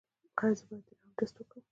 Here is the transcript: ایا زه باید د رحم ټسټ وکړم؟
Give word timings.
ایا 0.41 0.49
زه 0.57 0.63
باید 0.67 0.83
د 0.87 0.89
رحم 0.91 1.09
ټسټ 1.17 1.35
وکړم؟ 1.39 1.63